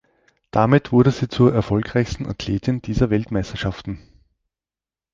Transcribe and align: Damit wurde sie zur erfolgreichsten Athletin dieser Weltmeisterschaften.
Damit 0.49 0.91
wurde 0.91 1.11
sie 1.11 1.27
zur 1.29 1.53
erfolgreichsten 1.53 2.25
Athletin 2.25 2.81
dieser 2.81 3.11
Weltmeisterschaften. 3.11 3.99